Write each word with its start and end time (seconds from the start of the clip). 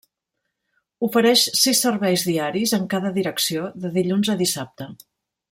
Ofereix 1.07 1.43
sis 1.63 1.81
serveis 1.85 2.23
diaris 2.31 2.73
en 2.79 2.89
cada 2.95 3.13
direcció, 3.19 3.69
de 3.85 3.93
dilluns 4.01 4.33
a 4.35 4.39
dissabte. 4.43 4.91